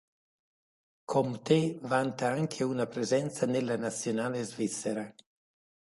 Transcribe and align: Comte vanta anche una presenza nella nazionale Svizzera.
Comte 1.05 1.77
vanta 1.83 2.31
anche 2.31 2.63
una 2.63 2.87
presenza 2.87 3.45
nella 3.45 3.75
nazionale 3.77 4.41
Svizzera. 4.41 5.07